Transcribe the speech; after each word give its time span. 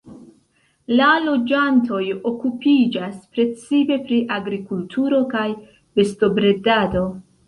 La 0.99 1.07
loĝantoj 1.25 1.99
okupiĝas 2.29 3.13
precipe 3.35 3.97
pri 4.07 4.17
agrikulturo 4.37 5.21
kaj 5.35 5.45
bestobredado. 6.01 7.05